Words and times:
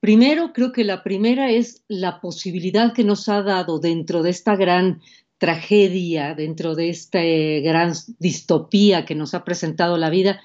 Primero, 0.00 0.54
creo 0.54 0.72
que 0.72 0.82
la 0.82 1.02
primera 1.02 1.50
es 1.50 1.84
la 1.86 2.20
posibilidad 2.22 2.94
que 2.94 3.04
nos 3.04 3.28
ha 3.28 3.42
dado 3.42 3.78
dentro 3.78 4.22
de 4.22 4.30
esta 4.30 4.56
gran 4.56 5.02
tragedia, 5.36 6.34
dentro 6.34 6.74
de 6.74 6.88
esta 6.88 7.20
gran 7.22 7.92
distopía 8.18 9.04
que 9.04 9.14
nos 9.14 9.34
ha 9.34 9.44
presentado 9.44 9.98
la 9.98 10.08
vida, 10.08 10.40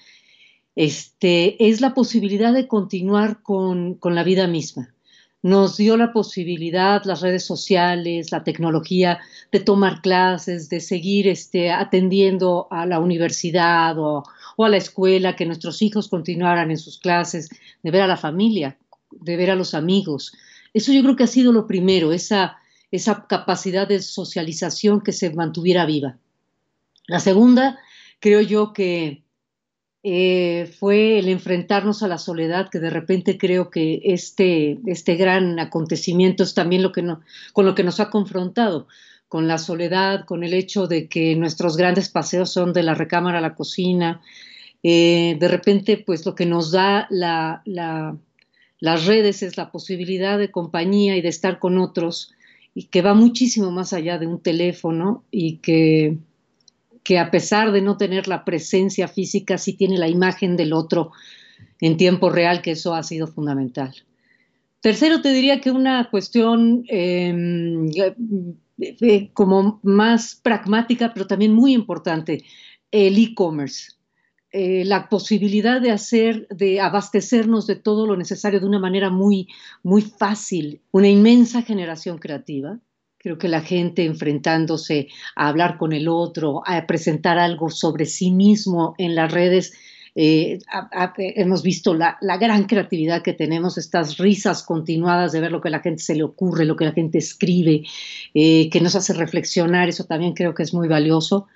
este, 0.75 1.69
es 1.69 1.79
la 1.79 1.93
posibilidad 1.93 2.53
de 2.53 2.67
continuar 2.67 3.41
con, 3.43 3.95
con 3.95 4.13
la 4.13 4.23
vida 4.23 4.47
misma. 4.47 4.93
Nos 5.41 5.77
dio 5.77 5.95
la 5.95 6.11
posibilidad, 6.11 7.03
las 7.05 7.21
redes 7.21 7.45
sociales, 7.45 8.31
la 8.31 8.43
tecnología, 8.43 9.19
de 9.51 9.59
tomar 9.59 10.01
clases, 10.01 10.69
de 10.69 10.81
seguir 10.81 11.27
este, 11.27 11.71
atendiendo 11.71 12.67
a 12.71 12.85
la 12.85 12.99
universidad 12.99 13.97
o, 13.99 14.23
o 14.57 14.65
a 14.65 14.69
la 14.69 14.77
escuela, 14.77 15.35
que 15.35 15.45
nuestros 15.45 15.81
hijos 15.81 16.09
continuaran 16.09 16.71
en 16.71 16.77
sus 16.77 16.99
clases, 16.99 17.49
de 17.83 17.91
ver 17.91 18.01
a 18.01 18.07
la 18.07 18.17
familia, 18.17 18.77
de 19.11 19.37
ver 19.37 19.51
a 19.51 19.55
los 19.55 19.73
amigos. 19.73 20.33
Eso 20.73 20.91
yo 20.91 21.01
creo 21.03 21.15
que 21.15 21.23
ha 21.23 21.27
sido 21.27 21.51
lo 21.51 21.67
primero, 21.67 22.11
esa, 22.11 22.57
esa 22.91 23.27
capacidad 23.27 23.87
de 23.87 24.01
socialización 24.01 25.01
que 25.01 25.11
se 25.11 25.33
mantuviera 25.33 25.85
viva. 25.85 26.17
La 27.07 27.19
segunda, 27.19 27.79
creo 28.19 28.41
yo 28.41 28.73
que 28.73 29.23
eh, 30.03 30.71
fue 30.79 31.17
el 31.17 31.29
enfrentarnos 31.29 32.03
a 32.03 32.07
la 32.07 32.17
soledad, 32.17 32.69
que 32.69 32.79
de 32.79 32.91
repente 32.91 33.37
creo 33.37 33.71
que 33.71 34.01
este, 34.03 34.79
este 34.85 35.15
gran 35.15 35.59
acontecimiento 35.59 36.43
es 36.43 36.53
también 36.53 36.83
lo 36.83 36.91
que 36.91 37.01
no, 37.01 37.21
con 37.53 37.65
lo 37.65 37.73
que 37.73 37.83
nos 37.83 37.99
ha 37.99 38.09
confrontado, 38.09 38.87
con 39.27 39.47
la 39.47 39.57
soledad, 39.57 40.25
con 40.25 40.43
el 40.43 40.53
hecho 40.53 40.87
de 40.87 41.07
que 41.09 41.35
nuestros 41.35 41.75
grandes 41.75 42.09
paseos 42.09 42.51
son 42.51 42.71
de 42.71 42.83
la 42.83 42.93
recámara 42.93 43.39
a 43.39 43.41
la 43.41 43.55
cocina. 43.55 44.21
Eh, 44.83 45.37
de 45.39 45.47
repente, 45.47 45.97
pues 45.97 46.23
lo 46.25 46.35
que 46.35 46.45
nos 46.45 46.71
da 46.71 47.07
la, 47.09 47.63
la, 47.65 48.15
las 48.79 49.05
redes 49.05 49.43
es 49.43 49.57
la 49.57 49.71
posibilidad 49.71 50.37
de 50.37 50.51
compañía 50.51 51.15
y 51.17 51.21
de 51.21 51.29
estar 51.29 51.59
con 51.59 51.77
otros, 51.77 52.33
y 52.73 52.85
que 52.85 53.01
va 53.01 53.13
muchísimo 53.13 53.71
más 53.71 53.93
allá 53.93 54.17
de 54.17 54.27
un 54.27 54.41
teléfono 54.41 55.23
y 55.31 55.57
que 55.57 56.17
que 57.05 57.19
a 57.19 57.29
pesar 57.29 57.71
de 57.71 57.81
no 57.81 57.97
tener 57.97 58.27
la 58.27 58.43
presencia 58.43 59.07
física, 59.07 59.59
sí 59.59 59.73
tiene 59.73 59.99
la 59.99 60.09
imagen 60.09 60.57
del 60.57 60.73
otro 60.73 61.11
en 61.79 61.97
tiempo 61.97 62.31
real, 62.31 62.63
que 62.63 62.71
eso 62.71 62.95
ha 62.95 63.03
sido 63.03 63.27
fundamental. 63.27 63.93
Tercero, 64.81 65.21
te 65.21 65.31
diría 65.31 65.61
que 65.61 65.69
una 65.69 66.09
cuestión 66.09 66.83
em, 66.87 67.87
eh, 68.79 69.29
como 69.33 69.79
más 69.83 70.33
pragmática, 70.41 71.13
pero 71.13 71.27
también 71.27 71.53
muy 71.53 71.73
importante, 71.73 72.43
el 72.89 73.19
e-commerce. 73.19 73.91
Eh, 74.57 74.85
la 74.85 75.09
posibilidad 75.09 75.81
de 75.81 75.91
hacer, 75.91 76.47
de 76.47 76.79
abastecernos 76.79 77.67
de 77.67 77.75
todo 77.75 78.07
lo 78.07 78.15
necesario 78.15 78.61
de 78.61 78.65
una 78.65 78.79
manera 78.79 79.09
muy, 79.09 79.49
muy 79.83 80.01
fácil, 80.01 80.79
una 80.91 81.09
inmensa 81.09 81.61
generación 81.61 82.19
creativa, 82.19 82.79
Creo 83.17 83.39
que 83.39 83.47
la 83.47 83.61
gente 83.61 84.05
enfrentándose 84.05 85.07
a 85.35 85.47
hablar 85.47 85.79
con 85.79 85.93
el 85.93 86.07
otro, 86.07 86.61
a 86.63 86.85
presentar 86.85 87.39
algo 87.39 87.71
sobre 87.71 88.05
sí 88.05 88.29
mismo 88.29 88.93
en 88.99 89.15
las 89.15 89.31
redes, 89.31 89.73
eh, 90.13 90.59
hemos 91.17 91.63
visto 91.63 91.95
la, 91.95 92.17
gran 92.21 92.65
creatividad 92.65 93.23
que 93.23 93.33
tenemos, 93.33 93.79
estas 93.79 94.17
risas 94.17 94.61
continuadas 94.61 95.31
de 95.31 95.41
ver 95.41 95.51
lo 95.51 95.59
que 95.59 95.69
a 95.69 95.71
la 95.71 95.79
gente 95.79 96.03
se 96.03 96.13
le 96.13 96.23
ocurre, 96.23 96.65
lo 96.65 96.75
que 96.75 96.85
la 96.85 96.93
gente 96.93 97.17
escribe, 97.17 97.81
eh, 98.35 98.69
que 98.69 98.79
nos 98.79 98.95
hace 98.95 99.13
reflexionar, 99.13 99.89
eso 99.89 100.05
también 100.05 100.33
creo 100.33 100.53
que 100.53 100.61
es 100.63 100.73
muy 100.73 100.87
valioso. 100.87 101.47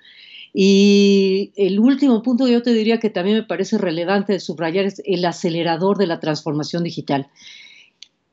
Y 0.52 1.52
el 1.56 1.78
último 1.78 2.22
punto 2.22 2.48
yo 2.48 2.62
te 2.62 2.72
diría 2.72 2.98
que 2.98 3.10
también 3.10 3.36
me 3.36 3.42
parece 3.44 3.78
relevante 3.78 4.32
de 4.32 4.40
subrayar 4.40 4.84
es 4.86 5.02
el 5.04 5.24
acelerador 5.24 5.98
de 5.98 6.06
la 6.06 6.20
transformación 6.20 6.84
digital 6.84 7.28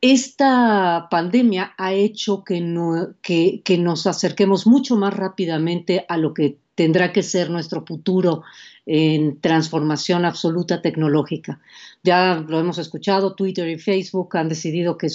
esta 0.01 1.07
pandemia 1.09 1.73
ha 1.77 1.93
hecho 1.93 2.43
que, 2.43 2.61
nos 2.61 4.07
acerquemos 4.07 4.67
mucho 4.67 4.95
más 4.95 5.13
rápidamente 5.13 6.05
a 6.07 6.17
lo 6.17 6.33
que 6.33 6.59
tendrá 6.75 7.11
que 7.11 7.23
ser 7.23 7.49
nuestro 7.49 7.83
futuro 7.85 8.43
en 8.85 9.41
transformación 9.41 10.25
absoluta 10.25 10.81
tecnológica. 10.81 11.59
Ya 12.03 12.35
lo 12.47 12.59
hemos 12.59 12.77
escuchado, 12.77 13.33
Twitter 13.33 13.67
y 13.67 13.79
Facebook 13.79 14.37
han 14.37 14.49
decidido 14.49 14.97
que 14.97 15.07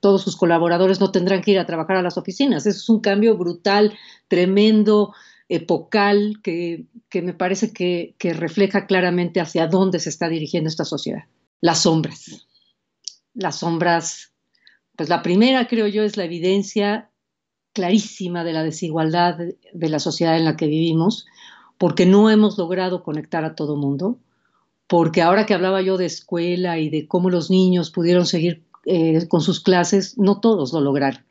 todos 0.00 0.22
sus 0.22 0.36
colaboradores 0.36 1.00
no 1.00 1.10
tendrán 1.10 1.42
que 1.42 1.50
ir 1.50 1.58
a 1.58 1.66
trabajar 1.66 1.96
a 1.96 2.02
las 2.02 2.16
oficinas. 2.16 2.66
Eso 2.66 2.78
es 2.78 2.88
un 2.88 3.00
cambio 3.00 3.36
brutal, 3.36 3.92
tremendo, 4.28 5.12
epocal, 5.48 6.40
que, 6.42 6.86
me 7.14 7.34
parece 7.34 7.72
que 7.72 8.32
refleja 8.34 8.86
claramente 8.86 9.40
hacia 9.40 9.66
dónde 9.66 10.00
se 10.00 10.10
está 10.10 10.28
dirigiendo 10.28 10.68
esta 10.68 10.84
sociedad. 10.84 11.24
Las 11.60 11.82
sombras 11.82 12.48
las 13.38 13.60
sombras, 13.60 14.32
pues 14.96 15.08
la 15.08 15.22
primera 15.22 15.68
creo 15.68 15.86
yo 15.86 16.02
es 16.02 16.16
la 16.16 16.24
evidencia 16.24 17.10
clarísima 17.72 18.42
de 18.42 18.52
la 18.52 18.64
desigualdad 18.64 19.38
de 19.72 19.88
la 19.88 20.00
sociedad 20.00 20.36
en 20.36 20.44
la 20.44 20.56
que 20.56 20.66
vivimos, 20.66 21.24
porque 21.78 22.04
no 22.04 22.30
hemos 22.30 22.58
logrado 22.58 23.04
conectar 23.04 23.44
a 23.44 23.54
todo 23.54 23.76
mundo, 23.76 24.18
porque 24.88 25.22
ahora 25.22 25.46
que 25.46 25.54
hablaba 25.54 25.80
yo 25.82 25.96
de 25.96 26.06
escuela 26.06 26.78
y 26.78 26.90
de 26.90 27.06
cómo 27.06 27.30
los 27.30 27.48
niños 27.48 27.90
pudieron 27.92 28.26
seguir 28.26 28.64
eh, 28.86 29.28
con 29.28 29.40
sus 29.40 29.60
clases, 29.60 30.18
no 30.18 30.40
todos 30.40 30.72
lo 30.72 30.80
lograron. 30.80 31.24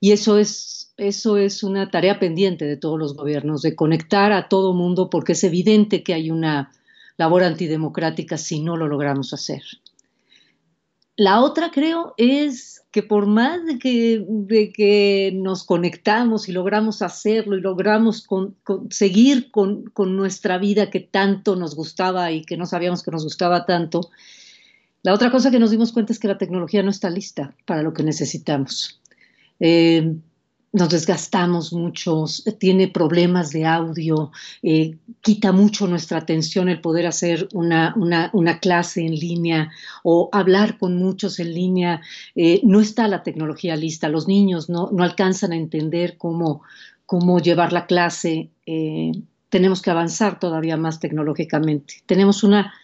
Y 0.00 0.12
eso 0.12 0.38
es, 0.38 0.83
eso 0.96 1.36
es 1.36 1.62
una 1.62 1.90
tarea 1.90 2.18
pendiente 2.18 2.64
de 2.64 2.76
todos 2.76 2.98
los 2.98 3.16
gobiernos, 3.16 3.62
de 3.62 3.74
conectar 3.74 4.32
a 4.32 4.48
todo 4.48 4.74
mundo, 4.74 5.10
porque 5.10 5.32
es 5.32 5.44
evidente 5.44 6.02
que 6.02 6.14
hay 6.14 6.30
una 6.30 6.72
labor 7.16 7.42
antidemocrática 7.42 8.36
si 8.36 8.60
no 8.60 8.76
lo 8.76 8.88
logramos 8.88 9.32
hacer. 9.32 9.62
La 11.16 11.40
otra 11.40 11.70
creo 11.70 12.14
es 12.16 12.82
que 12.90 13.02
por 13.02 13.26
más 13.26 13.60
de 13.66 13.78
que, 13.78 15.32
nos 15.34 15.64
conectamos 15.64 16.48
y 16.48 16.52
logramos 16.52 17.02
hacerlo 17.02 17.56
y 17.56 17.60
logramos 17.60 18.26
seguir 18.90 19.50
con, 19.50 19.84
con, 19.86 20.16
nuestra 20.16 20.58
vida 20.58 20.90
que 20.90 21.00
tanto 21.00 21.56
nos 21.56 21.74
gustaba 21.76 22.30
y 22.32 22.42
que 22.42 22.56
no 22.56 22.66
sabíamos 22.66 23.02
que 23.02 23.10
nos 23.10 23.24
gustaba 23.24 23.66
tanto, 23.66 24.10
la 25.02 25.12
otra 25.12 25.30
cosa 25.30 25.50
que 25.50 25.58
nos 25.58 25.70
dimos 25.70 25.92
cuenta 25.92 26.12
es 26.12 26.18
que 26.18 26.28
la 26.28 26.38
tecnología 26.38 26.82
no 26.82 26.90
está 26.90 27.10
lista 27.10 27.54
para 27.66 27.82
lo 27.82 27.92
que 27.92 28.02
necesitamos. 28.02 29.00
Eh, 29.60 30.16
nos 30.74 30.88
desgastamos 30.88 31.72
mucho, 31.72 32.24
tiene 32.58 32.88
problemas 32.88 33.52
de 33.52 33.64
audio, 33.64 34.32
eh, 34.60 34.96
quita 35.20 35.52
mucho 35.52 35.86
nuestra 35.86 36.18
atención 36.18 36.68
el 36.68 36.80
poder 36.80 37.06
hacer 37.06 37.46
una, 37.52 37.94
una, 37.96 38.58
clase 38.58 39.02
en 39.02 39.14
línea 39.14 39.70
o 40.02 40.28
hablar 40.32 40.76
con 40.76 40.96
muchos 40.96 41.38
en 41.38 41.54
línea. 41.54 42.02
Eh, 42.34 42.60
no 42.64 42.80
está 42.80 43.06
la 43.06 43.22
tecnología 43.22 43.76
lista, 43.76 44.08
los 44.08 44.26
niños 44.26 44.68
no, 44.68 44.90
no 44.92 45.04
alcanzan 45.04 45.52
a 45.52 45.56
entender 45.56 46.16
cómo, 46.18 46.62
cómo 47.06 47.38
llevar 47.38 47.72
la 47.72 47.86
clase. 47.86 48.50
Eh, 48.66 49.12
tenemos 49.50 49.80
que 49.80 49.92
avanzar 49.92 50.40
todavía 50.40 50.76
más 50.76 50.98
tecnológicamente. 50.98 52.02
Tenemos 52.06 52.42
una, 52.42 52.74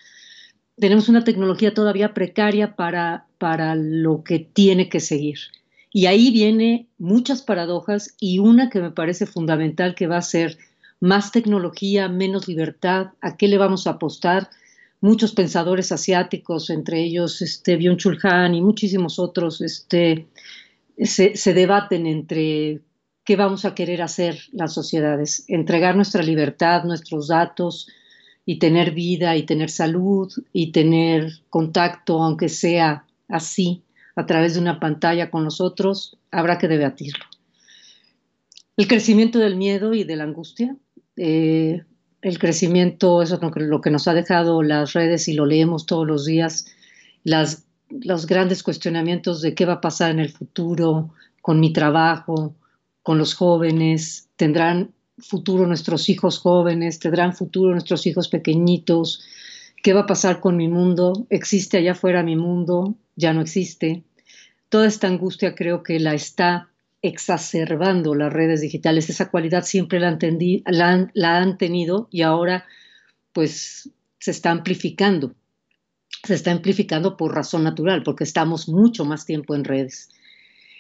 tenemos 0.77 1.09
una 1.09 1.25
tecnología 1.25 1.75
todavía 1.75 2.15
precaria 2.15 2.77
para, 2.77 3.27
para 3.39 3.75
lo 3.75 4.22
que 4.22 4.39
tiene 4.39 4.89
que 4.89 5.01
seguir. 5.01 5.39
Y 5.93 6.06
ahí 6.06 6.31
viene 6.31 6.89
muchas 6.99 7.43
paradojas 7.43 8.15
y 8.21 8.39
una 8.39 8.71
que 8.71 8.81
me 8.81 8.91
parece 8.91 9.27
fundamental 9.27 9.95
que 9.95 10.06
va 10.06 10.19
a 10.19 10.23
ser 10.23 10.56
más 11.01 11.33
tecnología, 11.33 12.09
menos 12.09 12.47
libertad, 12.47 13.09
¿a 13.21 13.37
qué 13.37 13.49
le 13.49 13.59
vamos 13.59 13.87
a 13.87 13.93
apostar? 13.93 14.51
Muchos 15.01 15.33
pensadores 15.33 15.93
asiáticos, 15.93 16.71
entre 16.71 17.03
ellos 17.03 17.41
este, 17.43 17.78
Byung-Chul 17.78 18.19
Han 18.23 18.55
y 18.55 18.61
muchísimos 18.61 19.19
otros, 19.19 19.62
este, 19.62 20.28
se, 21.03 21.37
se 21.37 21.54
debaten 21.54 22.07
entre 22.07 22.83
qué 23.25 23.37
vamos 23.37 23.65
a 23.65 23.75
querer 23.75 24.03
hacer 24.03 24.39
las 24.53 24.75
sociedades, 24.75 25.45
entregar 25.48 25.97
nuestra 25.97 26.22
libertad, 26.22 26.84
nuestros 26.84 27.28
datos 27.28 27.89
y 28.45 28.59
tener 28.59 28.92
vida 28.92 29.37
y 29.37 29.45
tener 29.45 29.71
salud 29.71 30.31
y 30.53 30.72
tener 30.72 31.33
contacto, 31.48 32.22
aunque 32.22 32.48
sea 32.48 33.07
así, 33.28 33.83
a 34.16 34.27
través 34.27 34.54
de 34.54 34.60
una 34.60 34.80
pantalla 34.80 35.30
con 35.30 35.45
nosotros, 35.45 36.18
habrá 36.30 36.59
que 36.59 36.68
debatirlo. 36.68 37.24
El 38.77 38.89
crecimiento 38.89 39.39
del 39.39 39.57
miedo 39.57 39.95
y 39.95 40.04
de 40.04 40.16
la 40.16 40.24
angustia, 40.24 40.77
eh, 41.16 41.83
el 42.22 42.39
crecimiento, 42.39 43.22
eso 43.22 43.34
es 43.34 43.41
lo 43.57 43.80
que 43.80 43.91
nos 43.91 44.09
ha 44.09 44.15
dejado 44.15 44.62
las 44.62 44.92
redes 44.92 45.28
y 45.28 45.34
lo 45.34 45.47
leemos 45.47 45.86
todos 45.86 46.07
los 46.07 46.24
días, 46.27 46.66
las, 47.24 47.65
los 47.89 48.27
grandes 48.27 48.62
cuestionamientos 48.62 49.42
de 49.42 49.54
qué 49.54 49.66
va 49.66 49.74
a 49.74 49.80
pasar 49.80 50.10
en 50.10 50.21
el 50.21 50.30
futuro 50.30 51.10
con 51.42 51.60
mi 51.60 51.72
trabajo, 51.72 52.54
con 53.03 53.18
los 53.18 53.34
jóvenes, 53.34 54.28
tendrán 54.36 54.92
futuro 55.18 55.66
nuestros 55.66 56.09
hijos 56.09 56.39
jóvenes, 56.39 56.98
tendrán 56.98 57.34
futuro 57.34 57.72
nuestros 57.72 58.06
hijos 58.06 58.28
pequeñitos, 58.28 59.22
qué 59.83 59.92
va 59.92 60.01
a 60.01 60.06
pasar 60.06 60.41
con 60.41 60.56
mi 60.56 60.68
mundo, 60.68 61.27
existe 61.30 61.78
allá 61.78 61.92
afuera 61.92 62.22
mi 62.22 62.36
mundo, 62.36 62.95
ya 63.21 63.33
no 63.33 63.43
existe, 63.43 64.03
toda 64.69 64.87
esta 64.87 65.07
angustia 65.07 65.55
creo 65.55 65.83
que 65.83 66.01
la 66.01 66.15
está 66.15 66.71
exacerbando 67.03 68.15
las 68.15 68.33
redes 68.33 68.61
digitales. 68.61 69.11
Esa 69.11 69.31
cualidad 69.31 69.65
siempre 69.65 70.01
la 70.01 70.09
han, 70.09 71.59
tenido 71.59 72.09
y 72.11 72.22
ahora 72.22 72.67
pues 73.33 73.91
se 74.19 74.31
está 74.31 74.51
amplificando. 74.51 75.34
se 76.25 76.34
está 76.34 76.53
amplificando 76.53 77.17
por 77.17 77.34
razón 77.34 77.65
natural, 77.65 78.03
porque 78.03 78.25
estamos 78.25 78.69
mucho 78.69 79.05
más 79.05 79.25
tiempo 79.25 79.55
en 79.55 79.65
redes. 79.65 80.11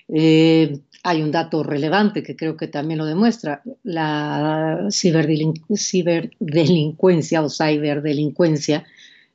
Eh, 0.08 0.80
hay 1.02 1.22
un 1.22 1.30
dato 1.30 1.62
relevante 1.62 2.22
que 2.22 2.36
creo 2.36 2.56
que 2.56 2.68
también 2.68 2.98
lo 2.98 3.06
demuestra. 3.06 3.62
La 3.82 4.88
ciberdelincuencia 4.90 7.42
o 7.42 7.48
ciberdelincuencia 7.48 8.84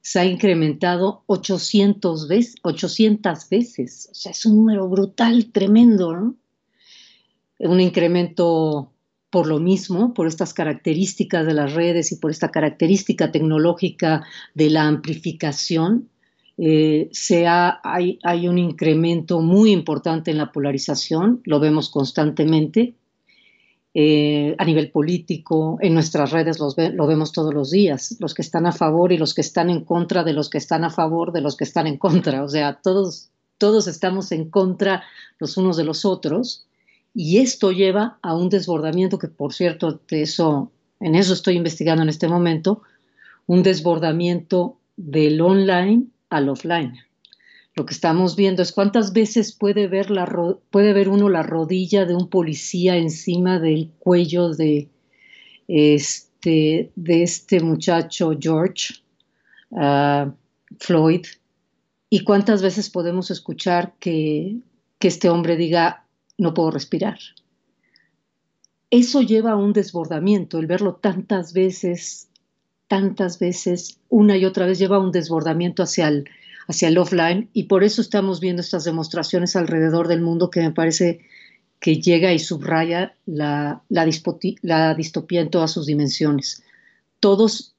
se 0.05 0.19
ha 0.19 0.25
incrementado 0.25 1.23
800 1.25 2.27
veces, 2.27 2.55
800 2.61 3.49
veces. 3.49 4.07
O 4.11 4.13
sea, 4.13 4.33
es 4.33 4.45
un 4.45 4.57
número 4.57 4.87
brutal, 4.87 5.47
tremendo, 5.51 6.15
¿no? 6.15 6.35
Un 7.57 7.79
incremento 7.79 8.91
por 9.31 9.47
lo 9.47 9.59
mismo, 9.59 10.13
por 10.13 10.27
estas 10.27 10.53
características 10.53 11.47
de 11.47 11.55
las 11.55 11.73
redes 11.73 12.11
y 12.11 12.17
por 12.17 12.29
esta 12.29 12.51
característica 12.51 13.31
tecnológica 13.31 14.23
de 14.53 14.69
la 14.69 14.83
amplificación, 14.83 16.07
eh, 16.59 17.09
hay, 17.83 18.19
hay, 18.21 18.47
un 18.47 18.59
incremento 18.59 19.41
muy 19.41 19.71
importante 19.71 20.29
en 20.29 20.37
la 20.37 20.51
polarización, 20.51 21.41
lo 21.45 21.59
vemos 21.59 21.89
constantemente. 21.89 22.93
Eh, 23.97 24.57
a 24.57 24.65
nivel 24.65 24.91
político, 24.91 25.77
en 25.79 25.93
nuestras 25.93 26.31
redes 26.31 26.59
lo 26.59 27.07
vemos 27.07 27.31
todos 27.31 27.53
los 27.53 27.71
días, 27.71 28.17
los 28.19 28.33
que 28.33 28.41
están 28.41 28.65
a 28.65 28.73
favor 28.73 29.13
y 29.13 29.17
los 29.17 29.33
que 29.33 29.39
están 29.39 29.69
en 29.69 29.85
contra 29.85 30.25
de 30.25 30.33
los 30.33 30.49
que 30.49 30.57
están 30.57 30.83
a 30.83 30.89
favor 30.89 31.31
de 31.31 31.39
los 31.39 31.55
que 31.55 31.63
están 31.63 31.87
en 31.87 31.95
contra. 31.97 32.43
O 32.43 32.49
sea, 32.49 32.81
todos, 32.83 33.29
todos 33.57 33.87
estamos 33.87 34.33
en 34.33 34.49
contra 34.49 35.03
los 35.39 35.55
unos 35.55 35.77
de 35.77 35.85
los 35.85 36.03
otros 36.03 36.65
y 37.13 37.37
esto 37.37 37.71
lleva 37.71 38.19
a 38.21 38.35
un 38.35 38.49
desbordamiento 38.49 39.17
que, 39.17 39.29
por 39.29 39.53
cierto, 39.53 40.01
eso, 40.09 40.73
en 40.99 41.15
eso 41.15 41.31
estoy 41.31 41.55
investigando 41.55 42.03
en 42.03 42.09
este 42.09 42.27
momento, 42.27 42.81
un 43.47 43.63
desbordamiento 43.63 44.77
del 44.97 45.39
online 45.39 46.07
al 46.29 46.49
offline. 46.49 47.04
Lo 47.75 47.85
que 47.85 47.93
estamos 47.93 48.37
viendo 48.37 48.61
es 48.61 48.71
cuántas 48.71 49.11
veces 49.11 49.51
puede 49.51 49.87
ver, 49.87 50.09
la, 50.09 50.25
puede 50.69 50.93
ver 50.93 51.09
uno 51.09 51.27
la 51.27 51.43
rodilla 51.43 52.05
de 52.05 52.15
un 52.15 52.29
policía 52.29 52.95
encima 52.95 53.59
del 53.59 53.91
cuello 53.99 54.49
de 54.49 54.89
este, 55.67 56.91
de 56.95 57.23
este 57.23 57.59
muchacho 57.59 58.31
George 58.39 58.95
ah, 59.75 60.31
Floyd 60.79 61.25
y 62.09 62.23
cuántas 62.23 62.61
veces 62.61 62.89
podemos 62.89 63.29
escuchar 63.29 63.95
que, 63.99 64.57
que 64.97 65.09
este 65.09 65.29
hombre 65.29 65.57
diga 65.57 66.05
no 66.37 66.53
puedo 66.53 66.71
respirar. 66.71 67.19
Eso 68.89 69.21
lleva 69.21 69.51
a 69.51 69.55
un 69.57 69.73
desbordamiento, 69.73 70.59
el 70.59 70.67
verlo 70.67 70.95
tantas 70.95 71.51
veces, 71.51 72.29
tantas 72.87 73.39
veces, 73.39 73.99
una 74.07 74.37
y 74.37 74.45
otra 74.45 74.65
vez 74.65 74.79
lleva 74.79 74.97
a 74.97 74.99
un 74.99 75.11
desbordamiento 75.11 75.83
hacia 75.83 76.07
el, 76.07 76.29
hacia 76.67 76.87
el 76.87 76.97
offline 76.97 77.49
y 77.53 77.63
por 77.63 77.83
eso 77.83 78.01
estamos 78.01 78.39
viendo 78.39 78.61
estas 78.61 78.83
demostraciones 78.83 79.55
alrededor 79.55 80.07
del 80.07 80.21
mundo 80.21 80.49
que 80.49 80.61
me 80.61 80.71
parece 80.71 81.21
que 81.79 82.01
llega 82.01 82.33
y 82.33 82.39
subraya 82.39 83.15
la, 83.25 83.83
la, 83.89 84.05
distopía 84.05 85.41
en 85.41 85.49
todas 85.49 85.71
sus 85.71 85.85
dimensiones. 85.85 86.63
Todos 87.19 87.75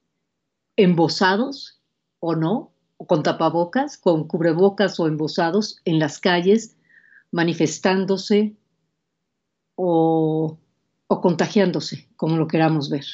embosados 0.76 1.80
o 2.20 2.36
no, 2.36 2.72
o 2.98 3.06
con 3.06 3.22
tapabocas, 3.22 3.98
con 3.98 4.28
cubrebocas 4.28 5.00
o 5.00 5.08
embosados 5.08 5.80
en 5.84 5.98
las 5.98 6.18
calles, 6.18 6.76
manifestándose 7.30 8.54
o, 9.74 10.58
contagiándose, 11.08 12.08
como 12.16 12.36
lo 12.36 12.48
queramos 12.48 12.88
ver. 12.88 13.04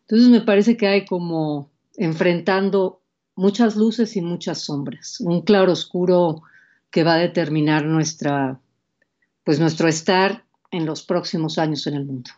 Entonces 0.00 0.28
me 0.28 0.40
parece 0.40 0.76
que 0.76 0.86
hay 0.86 1.04
como 1.04 1.70
enfrentando 1.96 2.97
muchas 3.38 3.76
luces 3.76 4.16
y 4.16 4.20
muchas 4.20 4.62
sombras, 4.62 5.20
un 5.20 5.42
claro 5.42 5.70
oscuro 5.72 6.42
que 6.90 7.04
va 7.04 7.14
a 7.14 7.18
determinar 7.18 7.84
nuestra, 7.84 8.58
pues 9.44 9.60
nuestro 9.60 9.86
estar 9.86 10.44
en 10.72 10.84
los 10.84 11.04
próximos 11.04 11.56
años 11.56 11.86
en 11.86 11.94
el 11.94 12.04
mundo. 12.04 12.30